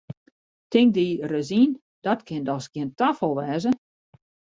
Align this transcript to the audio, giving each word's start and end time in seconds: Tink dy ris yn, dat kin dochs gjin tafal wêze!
Tink 0.75 0.89
dy 0.95 1.05
ris 1.31 1.49
yn, 1.61 1.69
dat 2.03 2.21
kin 2.27 2.43
dochs 2.47 2.67
gjin 2.73 2.89
tafal 2.99 3.33
wêze! 3.37 3.71